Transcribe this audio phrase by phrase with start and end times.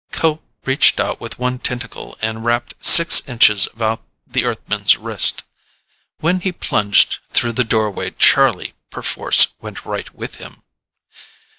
[0.11, 5.43] Kho reached out with one tentacle and wrapped six inches about the Earthman's wrist.
[6.21, 10.63] When he plunged through the doorway, Charlie perforce went right with him.